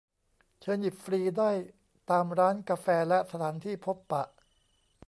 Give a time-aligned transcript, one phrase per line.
[0.61, 1.51] เชิญหยิบฟรีได้
[2.09, 4.23] ตามร้านกาแฟและสถานที่พบปะ